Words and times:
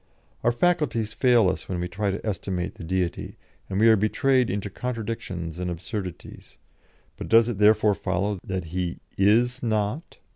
Our 0.43 0.51
faculties 0.51 1.13
fail 1.13 1.47
us 1.47 1.69
when 1.69 1.79
we 1.79 1.87
try 1.87 2.09
to 2.09 2.25
estimate 2.25 2.73
the 2.73 2.83
Deity, 2.83 3.37
and 3.69 3.79
we 3.79 3.87
are 3.87 3.95
betrayed 3.95 4.49
into 4.49 4.71
contradictions 4.71 5.59
and 5.59 5.69
absurdities; 5.69 6.57
but 7.17 7.29
does 7.29 7.47
it 7.49 7.59
therefore 7.59 7.93
follow 7.93 8.39
that 8.43 8.63
He 8.73 8.97
is 9.15 9.61
not? 9.61 10.17